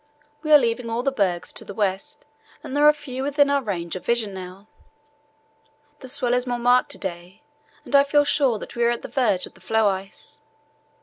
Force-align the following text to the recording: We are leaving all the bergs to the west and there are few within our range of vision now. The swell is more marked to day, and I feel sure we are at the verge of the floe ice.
We 0.41 0.51
are 0.51 0.57
leaving 0.57 0.89
all 0.89 1.03
the 1.03 1.11
bergs 1.11 1.53
to 1.53 1.63
the 1.63 1.75
west 1.75 2.25
and 2.63 2.75
there 2.75 2.87
are 2.87 2.91
few 2.91 3.21
within 3.21 3.51
our 3.51 3.61
range 3.61 3.95
of 3.95 4.03
vision 4.03 4.33
now. 4.33 4.65
The 5.99 6.07
swell 6.07 6.33
is 6.33 6.47
more 6.47 6.57
marked 6.57 6.89
to 6.93 6.97
day, 6.97 7.43
and 7.85 7.95
I 7.95 8.03
feel 8.03 8.25
sure 8.25 8.57
we 8.75 8.83
are 8.83 8.89
at 8.89 9.03
the 9.03 9.07
verge 9.07 9.45
of 9.45 9.53
the 9.53 9.61
floe 9.61 9.89
ice. 9.89 10.39